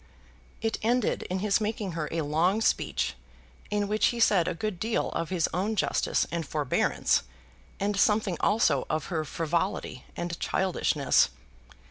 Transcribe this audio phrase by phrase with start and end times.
[0.63, 3.13] It ended in his making her a long speech,
[3.69, 7.21] in which he said a good deal of his own justice and forbearance,
[7.79, 11.29] and something also of her frivolity and childishness.